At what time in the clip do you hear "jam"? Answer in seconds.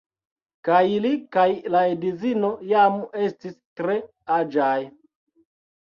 2.73-2.99